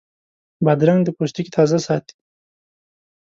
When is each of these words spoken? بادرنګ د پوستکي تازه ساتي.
بادرنګ 0.65 1.01
د 1.05 1.09
پوستکي 1.17 1.51
تازه 1.57 1.79
ساتي. 1.85 2.15